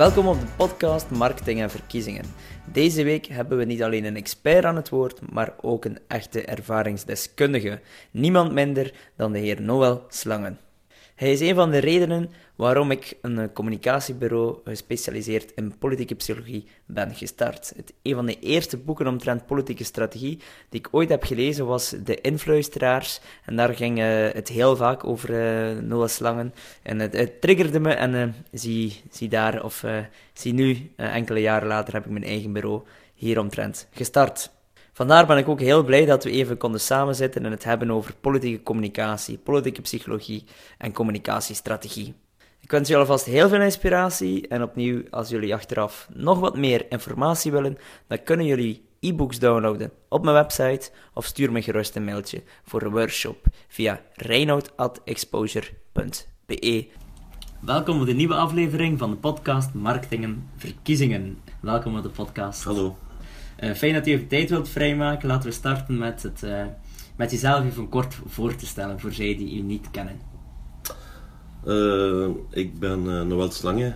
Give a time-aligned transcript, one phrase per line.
[0.00, 2.24] Welkom op de podcast Marketing en Verkiezingen.
[2.72, 6.44] Deze week hebben we niet alleen een expert aan het woord, maar ook een echte
[6.44, 7.80] ervaringsdeskundige.
[8.10, 10.58] Niemand minder dan de heer Noël Slangen.
[11.14, 12.30] Hij is een van de redenen
[12.60, 17.72] waarom ik een eh, communicatiebureau gespecialiseerd in politieke psychologie ben gestart.
[17.76, 21.94] Het, een van de eerste boeken omtrent politieke strategie die ik ooit heb gelezen was
[22.04, 23.20] De Influisteraars.
[23.44, 26.54] En daar ging uh, het heel vaak over uh, Noah Slangen.
[26.82, 29.84] En het, het, triggerde me en zie, zie daar, of
[30.32, 32.82] zie nu, enkele jaren later, heb ik mijn eigen bureau
[33.14, 34.50] hieromtrent gestart.
[34.92, 38.14] Vandaar ben ik ook heel blij dat we even konden samenzitten en het hebben over
[38.20, 40.44] politieke communicatie, politieke psychologie
[40.78, 42.14] en communicatiestrategie.
[42.62, 46.86] Ik wens jullie alvast heel veel inspiratie en opnieuw, als jullie achteraf nog wat meer
[46.88, 52.04] informatie willen, dan kunnen jullie e-books downloaden op mijn website of stuur me gerust een
[52.04, 56.88] mailtje voor een workshop via reinoud.exposure.be.
[57.60, 61.38] Welkom op de nieuwe aflevering van de podcast Marketing Verkiezingen.
[61.60, 62.64] Welkom op de podcast.
[62.64, 62.96] Hallo.
[63.60, 65.28] Uh, fijn dat u even tijd wilt vrijmaken.
[65.28, 66.64] Laten we starten met, het, uh,
[67.16, 70.29] met jezelf even kort voor te stellen voor zij die u niet kennen.
[71.70, 73.94] Uh, ik ben Noël Slange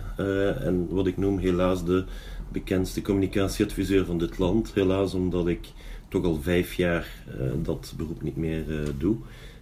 [0.59, 2.03] en wat ik noem helaas de
[2.51, 4.73] bekendste communicatieadviseur van dit land.
[4.73, 5.67] Helaas omdat ik
[6.09, 7.07] toch al vijf jaar
[7.61, 8.63] dat beroep niet meer
[8.97, 9.15] doe.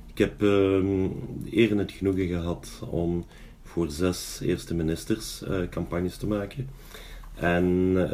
[0.08, 1.08] Ik heb ehm,
[1.52, 3.25] eer en het genoegen gehad om
[3.64, 6.67] voor zes eerste ministers campagnes te maken
[7.36, 8.09] en uh,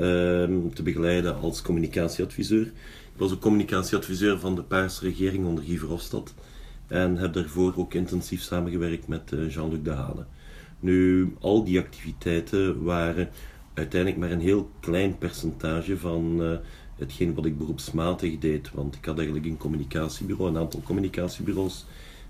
[0.74, 2.66] te begeleiden als communicatieadviseur.
[2.66, 6.34] Ik was ook communicatieadviseur van de Paarse regering onder Guy Verhofstadt
[6.90, 10.26] en heb daarvoor ook intensief samengewerkt met uh, Jean-Luc Dehane.
[10.80, 13.30] Nu, al die activiteiten waren
[13.74, 16.58] uiteindelijk maar een heel klein percentage van uh,
[16.96, 18.72] hetgeen wat ik beroepsmatig deed.
[18.74, 21.86] Want ik had eigenlijk een communicatiebureau, een aantal communicatiebureaus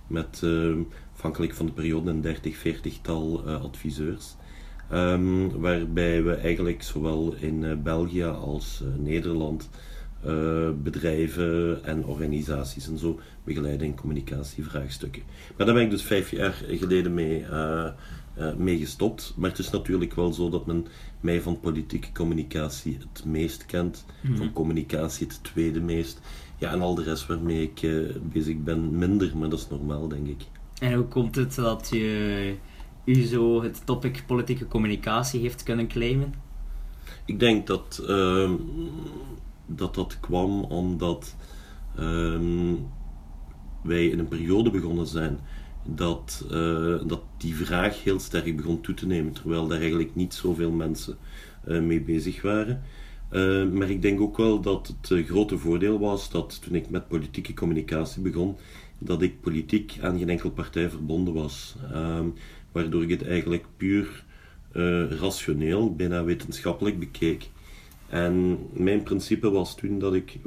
[0.08, 0.76] met uh,
[1.16, 4.36] afhankelijk van de periode een 30, 40 tal adviseurs.
[4.94, 9.70] Um, waarbij we eigenlijk zowel in uh, België als Nederland
[10.84, 13.20] bedrijven en organisaties en zo
[13.54, 15.22] begeleiden in communicatievraagstukken.
[15.58, 17.46] Maar daar ben ik dus vijf jaar geleden mee,
[18.58, 19.34] mee gestopt.
[19.38, 20.88] Maar het is natuurlijk wel zo dat men
[21.20, 24.38] mij van politieke communicatie het meest kent, mm -hmm.
[24.38, 26.22] van communicatie het tweede meest.
[26.58, 27.88] Ja, en al de rest waarmee ik
[28.22, 30.46] bezig ben minder, maar dat is normaal, denk ik.
[30.80, 32.56] En hoe komt het dat je
[33.06, 36.34] u zo het topic politieke communicatie heeft kunnen claimen?
[37.26, 38.52] Ik denk dat uh,
[39.66, 41.36] dat, dat kwam omdat
[42.00, 42.74] uh,
[43.82, 45.40] wij in een periode begonnen zijn
[45.96, 50.34] dat, uh, dat die vraag heel sterk begon toe te nemen, terwijl daar eigenlijk niet
[50.34, 51.18] zoveel mensen
[51.68, 52.82] uh, mee bezig waren.
[53.32, 57.08] Uh, maar ik denk ook wel dat het grote voordeel was dat toen ik met
[57.08, 58.56] politieke communicatie begon,
[58.98, 61.76] dat ik politiek aan geen enkel partij verbonden was.
[61.92, 62.20] Uh,
[62.72, 64.24] waardoor ik het eigenlijk puur
[65.20, 67.50] rationeel, bijna wetenschappelijk bekeek.
[68.08, 70.38] En mijn principe was toen dat ik,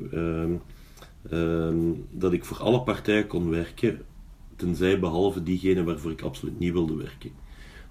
[1.31, 1.69] uh,
[2.11, 4.03] dat ik voor alle partijen kon werken,
[4.57, 7.31] tenzij behalve diegene waarvoor ik absoluut niet wilde werken.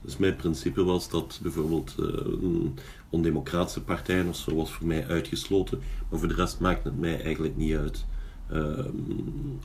[0.02, 2.08] Dus mijn principe was dat bijvoorbeeld uh,
[3.10, 7.22] ondemocratische partijen of zo was voor mij uitgesloten, maar voor de rest maakt het mij
[7.22, 8.06] eigenlijk niet uit.
[8.54, 8.86] Uh,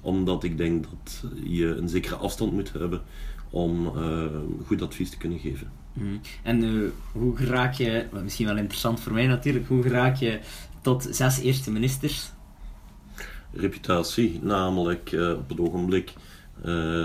[0.03, 3.03] omdat ik denk dat je een zekere afstand moet hebben
[3.51, 4.25] om uh,
[4.67, 5.71] goed advies te kunnen geven.
[5.93, 6.21] Mm.
[6.43, 10.41] En uh, hoe raak je, misschien wel interessant voor mij natuurlijk, hoe raak je
[10.81, 12.33] tot zes eerste ministers?
[13.57, 16.15] Reputatie, namelijk uh, op het ogenblik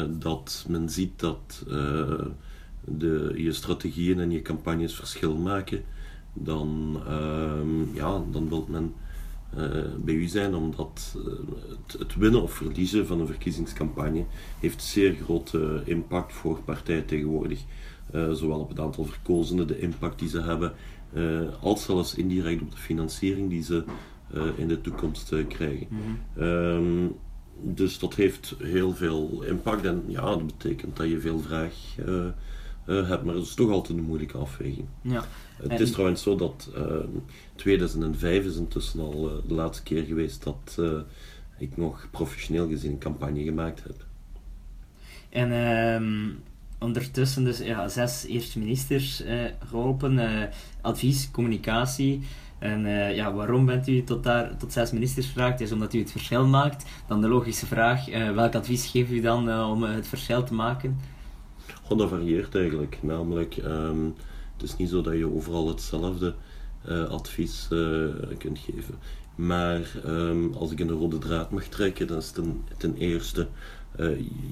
[0.10, 1.66] dat men ziet dat
[2.86, 5.84] de, je strategieën en je campagnes verschil maken,
[6.34, 8.94] dan, ehm, ja, dan wil men
[9.98, 11.16] bij u zijn, omdat
[11.68, 14.26] het, het, winnen of verliezen van een verkiezingscampagne
[14.60, 17.60] heeft zeer grote impact voor partijen tegenwoordig.
[18.12, 20.74] Zowel op het aantal verkozenen, de impact die ze hebben,
[21.62, 23.84] als zelfs indirect op de financiering die ze
[24.56, 25.88] in de toekomst krijgen.
[25.90, 26.00] Mm
[26.34, 26.44] -hmm.
[26.44, 27.16] um,
[27.62, 31.74] dus dat heeft heel veel impact en ja, dat betekent dat je veel vraag
[32.06, 34.86] uh, hebt, maar het is toch altijd een moeilijke afweging.
[35.02, 35.26] Ja.
[35.62, 36.96] Het is trouwens zo dat uh,
[37.56, 40.78] 2005 is intussen al de laatste keer geweest dat
[41.58, 44.06] ik nog professioneel gezien een campagne gemaakt heb.
[45.30, 46.40] En um,
[46.80, 49.24] ondertussen dus ja, zes eerste ministers
[49.66, 50.50] geholpen,
[50.82, 52.22] advies, communicatie.
[52.62, 52.86] En
[53.16, 55.62] ja, waarom bent u tot, daar, tot zes ministers geraakt?
[55.62, 56.86] Is omdat u het verschil maakt.
[57.08, 61.00] Dan de logische vraag, welk advies geeft u dan om het verschil te maken?
[61.98, 62.98] Dat varieert eigenlijk.
[63.02, 64.16] Namelijk, um,
[64.54, 66.36] het is niet zo dat je overal hetzelfde
[67.10, 67.68] advies
[68.38, 68.96] kunt geven.
[69.36, 73.48] Maar um, als ik een rode draad mag trekken, dan is ten, ten eerste,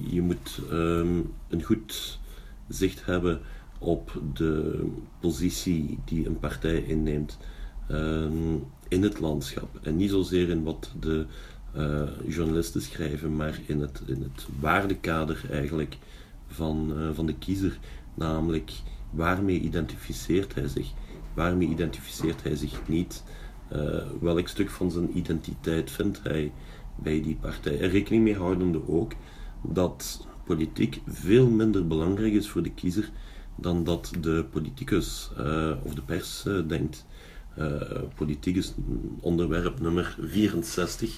[0.09, 2.19] je moet um, een goed
[2.67, 3.39] zicht hebben
[3.79, 4.85] op de
[5.19, 7.37] positie die een partij inneemt
[7.89, 8.55] ehm,
[8.87, 9.79] in het landschap.
[9.81, 11.25] En niet zozeer in wat de
[11.75, 15.97] uh, journalisten schrijven, maar in het, in het waardekader eigenlijk
[16.47, 17.79] van, uh, van de kiezer.
[18.13, 18.71] Namelijk,
[19.11, 20.91] waarmee identificeert hij zich?
[21.33, 23.23] Waarmee identificeert hij zich niet?
[23.73, 26.51] Uh, welk stuk van zijn identiteit vindt hij
[26.95, 27.79] bij die partij?
[27.79, 29.13] En rekening mee houdende ook
[29.61, 33.09] dat politiek veel minder belangrijk is voor de kiezer
[33.55, 35.29] dan dat de politicus
[35.83, 37.05] of de pers denkt.
[37.59, 37.81] Uh,
[38.15, 38.73] politiek is
[39.21, 41.11] onderwerp nummer 64.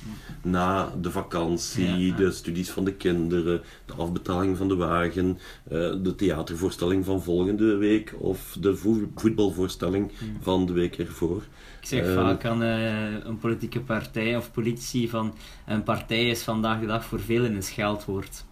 [0.44, 5.38] Na de vakantie, de studies van de kinderen, de afbetaling van de wagen,
[5.72, 8.76] uh, de theatervoorstelling van volgende week of de
[9.16, 10.38] voetbalvoorstelling hmm.
[10.40, 11.44] van de week ervoor.
[11.82, 15.34] Ik zeg uh, vaak aan een politieke partij of politici van
[15.66, 18.46] een partij is vandaag de dag voor velen een scheldwoord.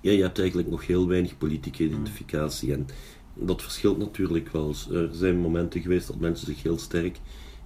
[0.00, 2.72] Ja, je hebt eigenlijk nog heel weinig politieke identificatie.
[2.72, 2.86] En
[3.34, 4.74] dat verschilt natuurlijk wel.
[4.92, 7.18] Er zijn momenten geweest dat mensen zich heel sterk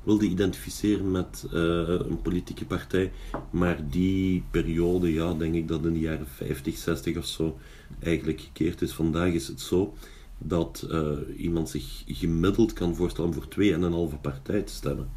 [0.03, 3.13] wilden identificeren met uh, een politieke partij.
[3.51, 7.59] Maar die periode, ja, denk ik dat in de jaren 50, 60 of zo
[8.01, 8.93] eigenlijk gekeerd is.
[8.93, 9.95] Vandaag is het zo
[10.39, 15.11] dat uh, iemand zich gemiddeld kan voorstellen voor twee en een halve partij te stemmen.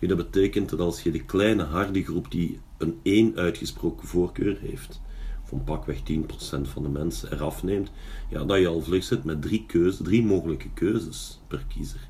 [0.00, 4.58] Nu, dat betekent dat als je de kleine harde groep die een één uitgesproken voorkeur
[4.60, 5.00] heeft,
[5.46, 6.02] van pakweg 10%
[6.62, 7.90] van de mensen eraf neemt,
[8.30, 12.08] ja, dat je al vlug zit met drie, keuzes, drie mogelijke keuzes per kiezer.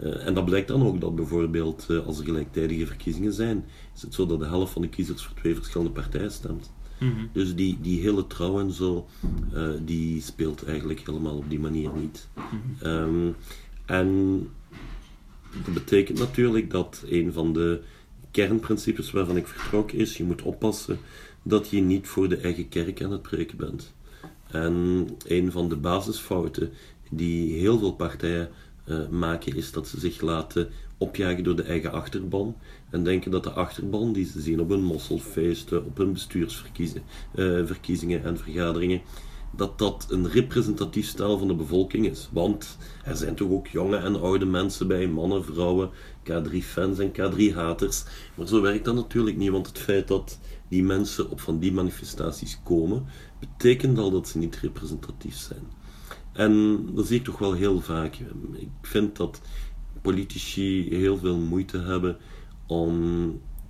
[0.00, 4.02] Uh, en dat blijkt dan ook dat bijvoorbeeld uh, als er gelijktijdige verkiezingen zijn, is
[4.02, 6.70] het zo dat de helft van de kiezers voor twee verschillende partijen stemt.
[7.00, 7.28] Mm -hmm.
[7.32, 9.06] Dus die, die hele trouw en zo,
[9.54, 12.28] uh, die speelt eigenlijk helemaal op die manier niet.
[12.34, 12.42] Mm
[12.78, 12.90] -hmm.
[12.90, 13.36] um,
[13.86, 14.38] en
[15.64, 17.80] dat betekent natuurlijk dat een van de
[18.30, 20.98] kernprincipes waarvan ik vertrok is, je moet oppassen
[21.42, 23.94] dat je niet voor de eigen kerk aan het preken bent.
[24.46, 26.72] En een van de basisfouten
[27.10, 28.48] die heel veel partijen
[28.84, 30.68] uh, maken, is dat ze zich laten
[30.98, 32.56] opjagen door de eigen achterban.
[32.90, 38.26] En denken dat de achterban die ze zien op hun mosselfeesten, op hun bestuursverkiezingen uh,
[38.26, 39.00] en vergaderingen,
[39.56, 42.28] dat dat een representatief stel van de bevolking is.
[42.32, 45.90] Want er zijn toch ook jonge en oude mensen bij, mannen, vrouwen,
[46.24, 48.04] K3-fans en K3-haters.
[48.34, 51.72] Maar zo werkt dat natuurlijk niet, want het feit dat die mensen op van die
[51.72, 53.04] manifestaties komen,
[53.40, 55.62] betekent al dat ze niet representatief zijn.
[56.32, 58.16] En dat zie ik toch wel heel vaak.
[58.52, 59.40] Ik vind dat
[60.02, 62.16] politici heel veel moeite hebben
[62.66, 62.92] om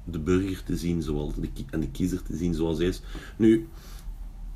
[0.04, 3.02] de burger te zien zoals de, en de kiezer te zien zoals hij is.
[3.36, 3.68] Nu,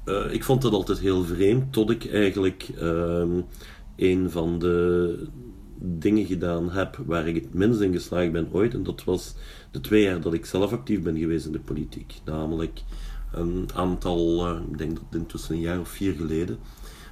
[0.04, 3.24] uh, ik vond dat altijd heel vreemd, tot ik eigenlijk uh,
[3.96, 5.28] een van de
[5.84, 8.74] dingen gedaan heb waar ik het minst in geslaagd ben ooit.
[8.74, 9.34] En dat was
[9.70, 12.14] de twee jaar dat ik zelf actief ben geweest in de politiek.
[12.24, 12.82] Namelijk
[13.32, 16.58] een aantal, uh, ik denk dat het intussen een jaar of vier geleden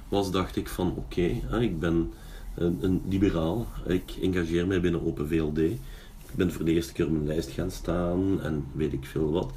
[0.09, 2.11] was, dacht ik van oké, ik ben
[2.55, 5.57] een, een, liberaal, ik engageer mij binnen Open VLD.
[5.57, 9.31] Ik ben voor de eerste keer op mijn lijst gaan staan en weet ik veel
[9.31, 9.53] wat.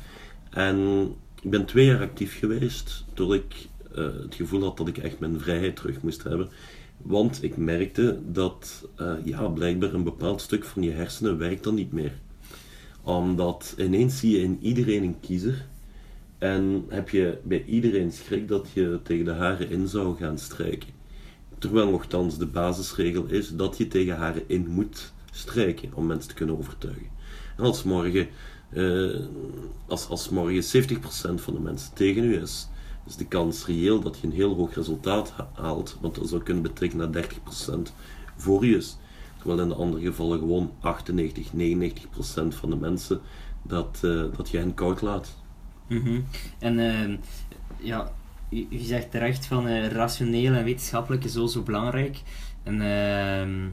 [0.51, 1.09] En
[1.43, 3.69] ik ben twee jaar actief geweest, tot ik
[3.99, 6.49] uh, het gevoel had dat ik echt mijn vrijheid terug moest hebben.
[7.05, 11.75] Want ik merkte dat uh, ja, blijkbaar een bepaald stuk van je hersenen werkt dan
[11.75, 12.13] niet meer.
[13.03, 15.67] Omdat ineens zie je in iedereen een kiezer.
[16.39, 20.89] En heb je bij iedereen schrik dat je tegen de haren in zou gaan strijken.
[21.59, 26.35] Terwijl nogthans de basisregel is dat je tegen haren in moet strijken om mensen te
[26.35, 27.09] kunnen overtuigen.
[27.57, 28.29] En als morgen,
[28.73, 29.21] uh,
[29.87, 30.99] als, als morgen 70%
[31.35, 32.69] van de mensen tegen u is,
[33.07, 36.63] is de kans reëel dat je een heel hoog resultaat haalt, want dat zou kunnen
[36.63, 37.27] betekenen dat
[37.89, 37.93] 30%
[38.37, 38.97] voor je is.
[39.37, 43.21] Terwijl in de andere gevallen gewoon 98, 99% van de mensen
[43.63, 45.37] dat, uh, dat je hen koud laat.
[45.89, 46.25] Mm.
[46.59, 47.19] En uh,
[47.79, 48.13] ja,
[48.49, 52.23] je, zegt terecht van uh, rationeel en wetenschappelijk is zo, zo belangrijk.
[52.63, 53.69] En ehm,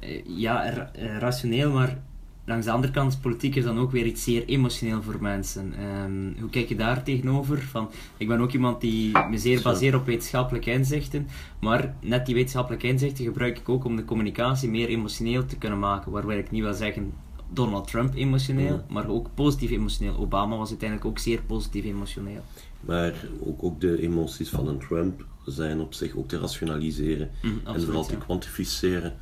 [0.00, 2.02] eh, ja, ra rationeel, maar
[2.46, 5.74] langs de andere kant, politiek is dan ook weer iets zeer emotioneel voor mensen.
[6.04, 7.58] Um, hoe kijk je daar tegenover?
[7.58, 11.26] Van, ik ben ook iemand die me zeer baseert op wetenschappelijke inzichten,
[11.60, 15.78] maar net die wetenschappelijke inzichten gebruik ik ook om de communicatie meer emotioneel te kunnen
[15.78, 16.12] maken.
[16.12, 17.12] Waarbij ik niet wil zeggen
[17.52, 18.94] Donald Trump emotioneel, mm.
[18.94, 20.16] maar ook positief emotioneel.
[20.16, 22.42] Obama was uiteindelijk ook zeer positief emotioneel.
[22.80, 27.50] Maar ook, ook de emoties van een Trump zijn op zich ook te rationaliseren mm,
[27.50, 29.14] absoluut, en vooral te kwantificeren.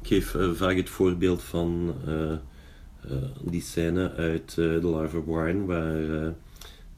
[0.00, 2.32] Ik geef uh, vaak het voorbeeld van uh,
[3.42, 6.26] die scène uit uh, The Life of Wine, waar uh,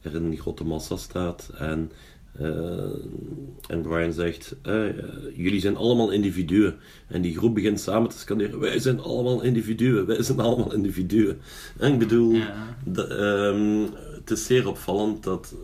[0.01, 1.91] er een grote massa staat en,
[3.67, 4.55] en Brian zegt:
[5.35, 6.75] Jullie zijn allemaal individuen.
[7.07, 11.39] En die groep begint samen te scanderen: Wij zijn allemaal individuen, wij zijn allemaal individuen.
[11.77, 12.77] En ik bedoel, ja.
[12.85, 15.55] de, um, het is zeer opvallend dat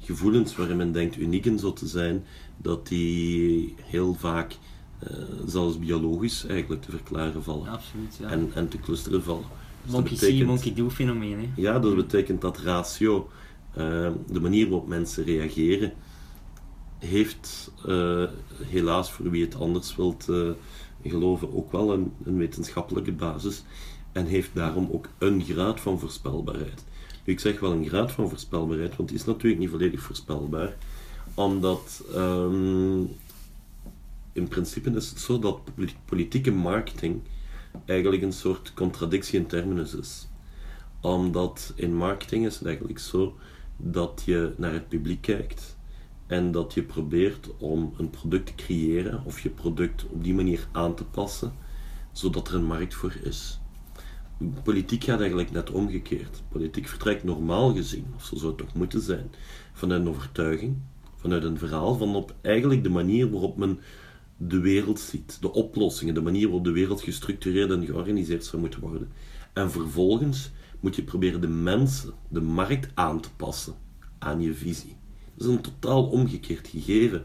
[0.00, 2.24] gevoelens waarin men denkt uniek in zo te zijn,
[2.56, 4.56] dat die heel vaak
[5.46, 7.68] zelfs biologisch eigenlijk te verklaren vallen.
[7.68, 8.28] absoluut, ja.
[8.28, 9.44] en, en te clusteren vallen.
[9.82, 11.38] Dus monkey see, monkey do fenomeen.
[11.38, 11.48] Hè?
[11.56, 13.30] Ja, dat betekent dat ratio,
[13.78, 15.92] uh, de manier waarop mensen reageren,
[16.98, 18.24] heeft uh,
[18.62, 20.28] helaas voor wie het anders wilt
[21.04, 23.64] geloven ook wel een, een, wetenschappelijke basis
[24.12, 26.84] en heeft daarom ook een graad van voorspelbaarheid.
[27.24, 30.76] Nu, ik zeg wel een graad van voorspelbaarheid, want die is natuurlijk niet volledig voorspelbaar,
[31.34, 33.08] omdat um,
[34.32, 35.60] in principe is het zo dat
[36.04, 37.22] politieke marketing
[37.84, 40.28] eigenlijk een soort contradictie in terminus is.
[41.00, 43.36] Omdat in marketing is het eigenlijk zo
[43.76, 45.78] dat je naar het publiek kijkt
[46.26, 50.68] en dat je probeert om een product te creëren of je product op die manier
[50.72, 51.52] aan te passen,
[52.12, 53.60] zodat er een markt voor is.
[54.62, 56.42] Politiek gaat eigenlijk net omgekeerd.
[56.48, 59.30] Politiek vertrekt normaal gezien, of zo zou het toch moeten zijn,
[59.72, 60.76] vanuit een overtuiging,
[61.16, 63.80] vanuit een verhaal, van op eigenlijk de manier waarop men
[64.42, 68.80] de wereld ziet, de oplossingen, de manier waarop de wereld gestructureerd en georganiseerd zou moeten
[68.80, 69.08] worden.
[69.52, 73.74] En vervolgens moet je proberen de mensen, de markt aan te passen
[74.18, 74.96] aan je visie.
[75.34, 77.24] Dat is een totaal omgekeerd gegeven.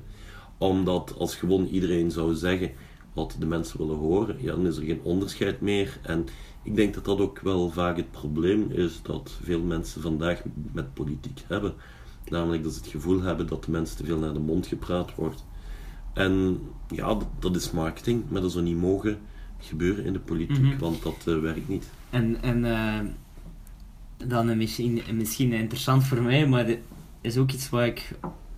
[0.57, 2.71] Omdat als gewoon iedereen zou zeggen
[3.13, 5.99] wat de mensen willen horen, ja, dan is er geen onderscheid meer.
[6.01, 6.25] En
[6.63, 10.41] ik denk dat dat ook wel vaak het probleem is dat veel mensen vandaag
[10.71, 11.73] met politiek hebben.
[12.29, 15.15] Namelijk dat ze het gevoel hebben dat de mensen te veel naar de mond gepraat
[15.15, 15.45] wordt.
[16.15, 19.17] En ja, dat, is marketing, maar dat zou niet mogen
[19.59, 20.77] gebeuren in de politiek, mhm.
[20.77, 21.89] want dat uh, werkt niet.
[22.09, 22.99] En, en uh,
[24.27, 26.65] dan misschien, misschien interessant voor mij, maar
[27.21, 28.11] is ook iets waar ik,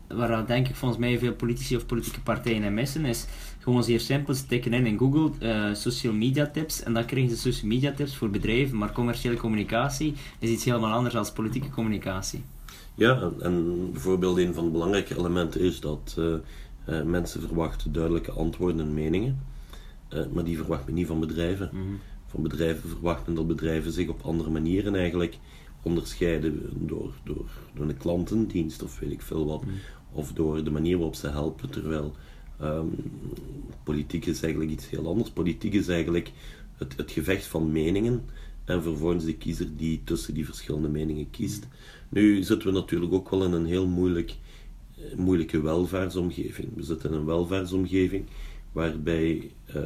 [0.08, 3.26] waar denk ik volgens mij veel politici of politieke partijen en missen, is
[3.60, 7.30] gewoon zeer simpel, ze tikken in in Google uh, social media tips en dan krijgen
[7.30, 11.70] ze social media tips voor bedrijven, maar commerciële communicatie is iets helemaal anders dan politieke
[11.70, 12.44] communicatie.
[12.96, 16.34] Ja, en bijvoorbeeld een van de belangrijke elementen is dat uh,
[16.88, 19.40] mensen verwachten duidelijke antwoorden en meningen,
[20.14, 21.70] uh, maar die verwacht men niet van bedrijven.
[21.74, 21.84] Mhm.
[22.26, 25.38] Van bedrijven verwacht men dat bedrijven zich op andere manieren eigenlijk
[25.82, 29.74] onderscheiden door, door, door een klantendienst of weet ik veel wat, mhm.
[30.12, 31.70] of door de manier waarop ze helpen.
[31.70, 32.16] Terwijl
[32.62, 32.96] um,
[33.84, 35.30] politiek is eigenlijk iets heel anders.
[35.30, 36.32] Politiek is eigenlijk
[36.78, 38.24] het, het gevecht van meningen
[38.66, 41.68] en vervolgens de kiezer die tussen die verschillende meningen kiest.
[42.10, 44.36] Nu zitten we natuurlijk ook wel in een heel moeilijk
[45.16, 46.68] moeilijke welvaartsomgeving.
[46.76, 48.26] We zitten in een welvaartsomgeving
[48.72, 49.84] waarbij uh,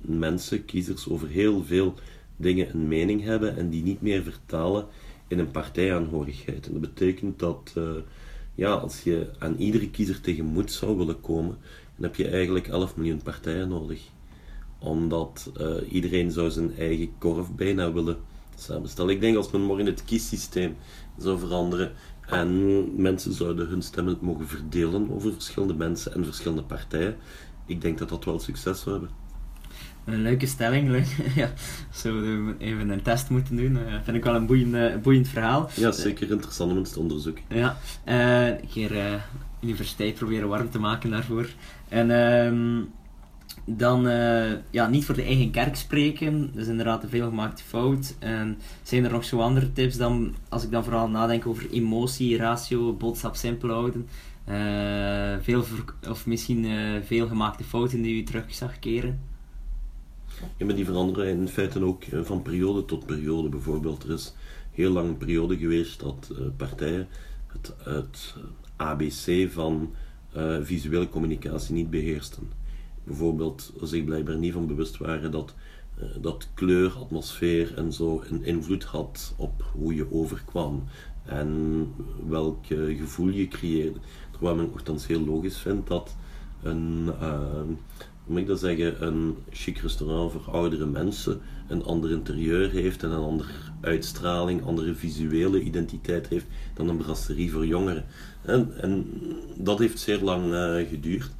[0.00, 1.94] mensen, kiezers, over heel veel
[2.36, 4.86] dingen een mening hebben en die niet meer vertalen
[5.28, 6.66] in een partijaanhorigheid.
[6.66, 7.90] En dat betekent dat uh,
[8.54, 11.56] ja, als je aan iedere kiezer tegemoet zou willen komen,
[11.96, 14.00] dan heb je eigenlijk 11 miljoen partijen nodig.
[14.78, 18.16] Omdat uh, iedereen zou zijn eigen korf bijna willen
[18.56, 19.14] samenstellen.
[19.14, 20.76] Ik denk als men morgen het kiessysteem
[21.18, 21.92] zou veranderen,
[22.26, 27.16] en mensen zouden hun stemmen mogen verdelen over verschillende mensen en verschillende partijen.
[27.66, 29.10] Ik denk dat dat wel succes zou hebben.
[30.04, 30.88] Een leuke stelling.
[30.88, 31.16] Leuk.
[31.34, 31.52] ja,
[31.90, 33.76] zouden we even een test moeten doen.
[33.76, 35.70] Uh, vind ik wel een boeiend, boeiend verhaal.
[35.74, 37.42] Ja, zeker interessant om eens te onderzoeken.
[37.48, 37.76] Ja,
[38.08, 39.22] uh, een keer
[39.60, 41.48] universiteit proberen warm te maken daarvoor.
[41.88, 42.80] En ehm,
[43.64, 46.50] dan uh, ja, niet voor de eigen kerk spreken.
[46.52, 48.14] Dat is inderdaad een veel gemaakte fout.
[48.18, 52.36] En zijn er nog zo andere tips dan, als ik dan vooral nadenk over emotie,
[52.36, 54.08] ratio, boodschap simpel houden.
[54.48, 55.64] Uh, veel
[56.08, 59.20] of misschien uh, veel gemaakte fouten die u terug zag keren?
[60.56, 63.48] Ja, maar die veranderen in feite ook van periode tot periode.
[63.48, 64.34] Bijvoorbeeld, er is
[64.70, 67.08] heel lang een periode geweest dat partijen
[67.46, 68.34] het, het
[68.76, 69.94] ABC van
[70.62, 72.61] visuele communicatie niet beheersten
[73.04, 75.54] bijvoorbeeld zich blijkbaar niet van bewust waren dat,
[75.98, 80.84] uh, dat kleur, atmosfeer en zo een invloed had op hoe je overkwam
[81.24, 81.88] en
[82.28, 83.98] welk gevoel je creëerde.
[84.30, 86.16] Terwijl men nogthans heel logisch vindt dat
[86.62, 87.38] een, uh,
[88.24, 93.02] hoe moet ik dat zeggen, een chic restaurant voor oudere mensen een ander interieur heeft
[93.02, 93.48] en een andere
[93.80, 98.04] uitstraling, andere visuele identiteit heeft dan een brasserie voor jongeren.
[98.42, 99.06] En, en
[99.56, 101.30] dat heeft zeer lang uh, geduurd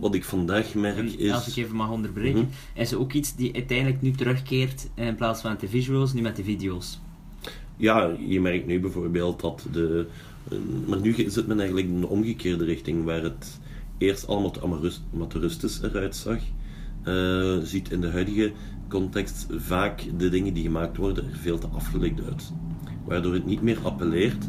[0.00, 1.32] wat ik vandaag merk is...
[1.32, 5.40] Als ik even mag onderbreken, mm is ook iets die uiteindelijk nu terugkeert in plaats
[5.40, 7.00] van de visuals, nu met de video's.
[7.76, 10.06] Ja, je merkt nu bijvoorbeeld dat de...
[10.86, 13.60] Maar nu zit men eigenlijk in de omgekeerde richting, waar het
[13.98, 14.60] eerst allemaal te
[15.14, 16.38] amateuristisch eruit zag.
[17.04, 18.52] Uh, ziet in de huidige
[18.88, 22.52] context vaak de dingen die gemaakt worden er veel te afgelekt uit.
[23.04, 24.44] Waardoor het niet meer appelleert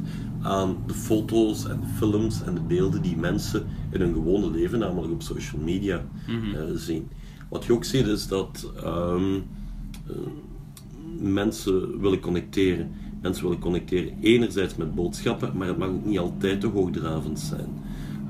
[0.45, 4.79] aan de foto's en de films en de beelden die mensen in hun gewone leven,
[4.79, 6.55] namelijk op social media, mhm.
[6.55, 7.07] eh, zien.
[7.49, 9.43] Wat je ook ziet is dat um,
[11.19, 12.91] mensen willen connecteren
[13.25, 17.69] Mensen willen connecteren enerzijds met boodschappen, maar het mag ook niet altijd te hoogdravend zijn.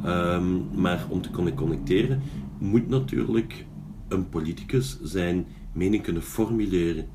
[0.03, 2.22] Ehm, maar om te kunnen connecteren
[2.57, 3.65] moet natuurlijk
[4.07, 7.05] een politicus zijn mening kunnen formuleren.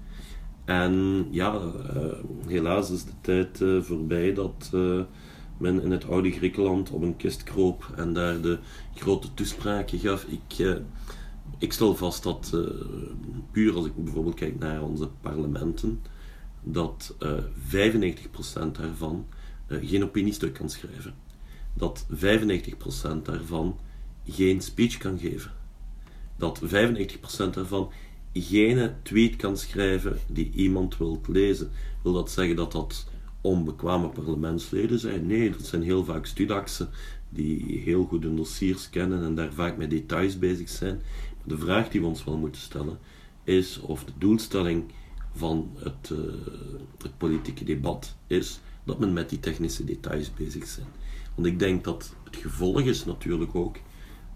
[0.65, 2.13] En ja, uh,
[2.47, 5.03] helaas is de tijd uh, voorbij dat uh,
[5.59, 8.59] men in het oude Griekenland op een kist kroop en daar de
[8.95, 10.25] grote toespraken gaf.
[10.25, 10.79] Ik,
[11.59, 12.57] ik stel vast dat,
[13.51, 16.03] puur als ik bijvoorbeeld kijk naar onze parlementen,
[16.63, 17.23] dat 95%
[18.73, 19.27] daarvan
[19.69, 21.15] geen opiniestuk kan schrijven.
[21.75, 23.79] Dat 95% daarvan
[24.27, 25.53] geen speech kan geven.
[26.37, 26.67] Dat 95%
[27.51, 27.93] daarvan
[28.33, 31.71] geen tweet kan schrijven die iemand wilt lezen.
[32.03, 33.07] Wil dat zeggen dat dat
[33.41, 35.27] onbekwame parlementsleden zijn?
[35.27, 36.89] Nee, dat zijn heel vaak studaksen
[37.29, 41.03] die heel goed hun dossiers kennen en daar vaak met details bezig zijn.
[41.45, 42.99] de vraag die we ons wel moeten stellen
[43.45, 44.85] is of de doelstelling
[45.35, 46.19] van het, uh,
[47.03, 50.87] het politieke debat is dat men met die technische details bezig zijn.
[51.35, 53.77] Want ik denk dat het gevolg is natuurlijk ook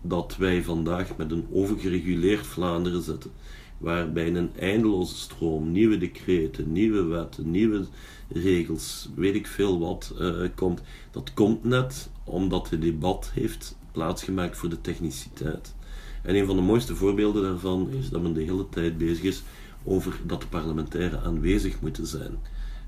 [0.03, 3.31] dat wij vandaag met een overgereguleerd Vlaanderen zitten
[3.79, 7.87] waarbij een eindeloze stroom nieuwe decreten, nieuwe wetten, nieuwe
[8.29, 10.83] regels, weet ik veel wat, uh, komt.
[11.11, 15.75] Dat komt net omdat het debat heeft plaatsgemaakt voor de techniciteit.
[16.23, 19.43] En een van de mooiste voorbeelden daarvan is dat men de hele tijd bezig is
[19.85, 22.39] over dat de parlementairen aanwezig moeten zijn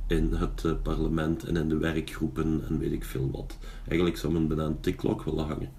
[0.07, 3.59] in het uh, parlement en in de werkgroepen en weet ik veel wat.
[3.87, 5.71] Eigenlijk zou men bijna een tikklok willen hangen.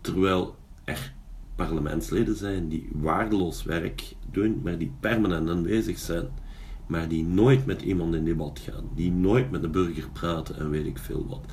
[0.00, 1.14] Terwijl er
[1.56, 6.28] parlementsleden zijn die waardeloos werk doen, maar die permanent aanwezig zijn,
[6.86, 10.70] maar die nooit met iemand in debat gaan, die nooit met de burger praten en
[10.70, 11.44] weet ik veel wat.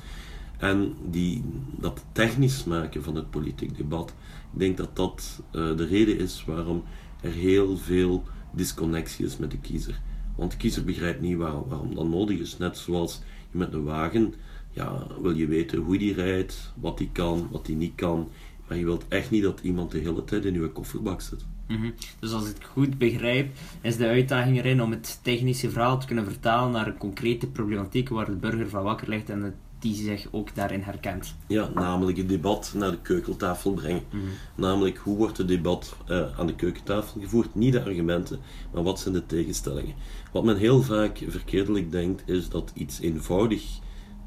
[0.58, 1.44] En die,
[1.78, 4.14] dat technisch maken van het politiek debat,
[4.52, 6.82] ik denk dat dat uh, de reden is waarom
[7.20, 10.00] er heel veel disconnectie is met de kiezer.
[10.36, 12.58] Want de kiezer begrijpt niet waarom, waarom dat nodig is.
[12.58, 14.34] Net zoals je met een wagen,
[14.70, 18.28] ja, wil je weten hoe die rijdt, wat die kan, wat die niet kan.
[18.68, 21.44] Maar je wilt echt niet dat iemand de hele tijd in je kofferbak zit.
[21.68, 26.00] Mm Dus als ik het goed begrijp, is de uitdaging erin om het technische verhaal
[26.00, 29.94] te kunnen vertalen naar een concrete problematiek waar de burger van wakker ligt en die
[29.94, 31.34] zich ook daarin herkent.
[31.46, 34.02] Ja, namelijk het debat naar de keukentafel brengen.
[34.10, 34.22] Mhm.
[34.54, 37.54] Namelijk, hoe wordt het debat uh, aan de keukentafel gevoerd?
[37.54, 38.38] Niet de argumenten,
[38.72, 39.94] maar wat zijn de tegenstellingen?
[40.32, 43.62] Wat men heel vaak verkeerdelijk denkt, is dat iets eenvoudig,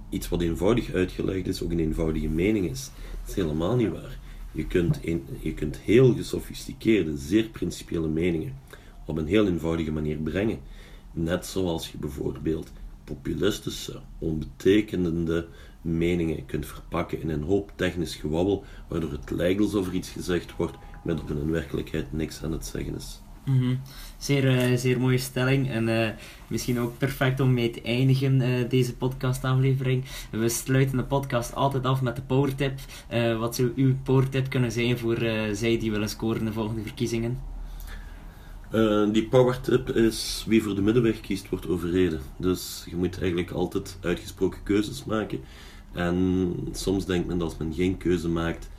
[0.10, 2.91] iets wat eenvoudig uitgelegd is, ook een eenvoudige mening is.
[3.21, 4.19] Dat is helemaal niet waar.
[4.58, 5.00] Je kunt,
[5.56, 8.54] kunt heel gesofisticeerde, zeer principiële meningen
[9.06, 10.60] op een heel eenvoudige manier brengen.
[11.13, 12.72] Net zoals je bijvoorbeeld
[13.04, 15.48] populistische, onbetekenende
[15.82, 20.56] meningen kunt verpakken in een hoop technisch gewabbel, waardoor het lijkt alsof er iets gezegd
[20.56, 23.22] wordt, met op in werkelijkheid niks aan het zeggen is.
[23.46, 23.76] Mhm.
[24.17, 26.10] Zeer, uh, zeer mooie stelling en uh,
[26.47, 30.03] misschien ook perfect om mee te eindigen uh, deze podcastaflevering.
[30.32, 32.80] We sluiten de podcast altijd af met de powertip.
[33.39, 35.17] wat zou uw powertip kunnen zijn voor
[35.53, 37.56] zij die willen scoren de volgende verkiezingen?
[39.12, 42.19] die powertip is wie voor de middenweg kiest wordt overreden.
[42.38, 45.39] Dus je moet eigenlijk altijd uitgesproken keuzes maken.
[45.93, 48.69] En soms denkt men dat als men geen keuze maakt,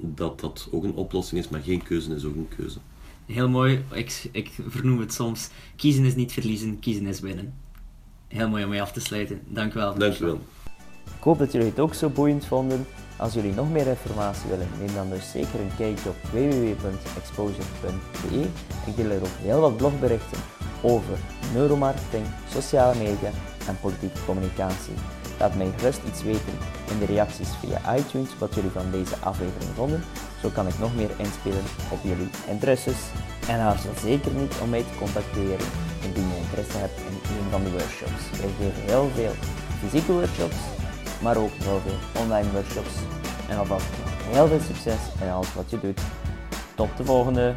[0.00, 2.78] dat dat ook een oplossing is, maar geen keuze is ook een keuze
[3.26, 3.84] heel mooi.
[3.92, 7.54] Ik, ik vernoem het soms: kiezen is niet verliezen, kiezen is winnen.
[8.28, 9.40] Heel mooi om mee af te sluiten.
[9.46, 9.98] Dank u wel.
[9.98, 10.40] Dank u wel.
[11.04, 12.86] Ik hoop dat jullie het ook zo boeiend vonden.
[13.16, 18.46] Als jullie nog meer informatie willen, neem dan dus zeker een kijkje op www.exposure.be.
[18.86, 20.38] Ik deel er ook heel wat blogberichten
[20.82, 21.18] over
[21.54, 23.30] neuromarketing, sociale media
[23.68, 24.94] en politieke communicatie.
[25.38, 26.58] Laat mij gerust iets weten
[26.90, 30.02] in de reacties via iTunes wat jullie van deze aflevering vonden.
[30.42, 33.00] Zo kan ik nog meer inspelen op jullie interesses.
[33.48, 35.66] En aarzel zeker niet om mij te contacteren
[36.02, 38.22] indien je interesse hebt in een van de workshops.
[38.30, 39.32] Wij geven heel veel
[39.80, 40.56] fysieke workshops,
[41.22, 42.94] maar ook heel veel online workshops.
[43.48, 43.86] En alvast
[44.22, 46.00] heel veel succes in alles wat je doet.
[46.74, 47.54] Tot de volgende!